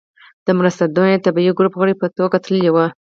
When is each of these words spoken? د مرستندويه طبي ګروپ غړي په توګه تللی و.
د 0.45 0.47
مرستندويه 0.59 1.17
طبي 1.25 1.43
ګروپ 1.57 1.73
غړي 1.81 1.95
په 2.01 2.07
توګه 2.17 2.37
تللی 2.43 2.69
و. 2.71 2.77